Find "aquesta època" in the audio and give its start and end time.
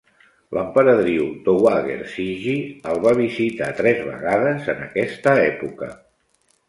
4.87-5.93